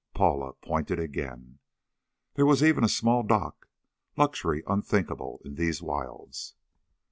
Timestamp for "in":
5.45-5.53